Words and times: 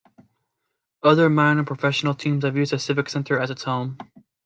Other 1.03 1.29
minor 1.29 1.63
professional 1.63 2.15
teams 2.15 2.43
have 2.43 2.57
used 2.57 2.71
the 2.73 2.79
Civic 2.79 3.07
Center 3.07 3.37
as 3.39 3.51
its 3.51 3.65
home. 3.65 3.99